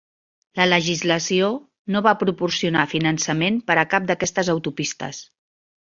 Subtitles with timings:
[0.59, 1.51] La legislació
[1.95, 5.27] no va proporcionar finançament per a cap d'aquestes autopistes.